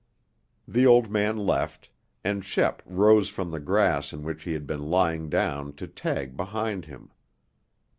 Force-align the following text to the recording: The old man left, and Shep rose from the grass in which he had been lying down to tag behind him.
The 0.67 0.87
old 0.87 1.11
man 1.11 1.37
left, 1.37 1.91
and 2.23 2.43
Shep 2.43 2.81
rose 2.87 3.29
from 3.29 3.51
the 3.51 3.59
grass 3.59 4.11
in 4.11 4.23
which 4.23 4.45
he 4.45 4.53
had 4.53 4.65
been 4.65 4.89
lying 4.89 5.29
down 5.29 5.73
to 5.73 5.85
tag 5.85 6.35
behind 6.35 6.85
him. 6.85 7.11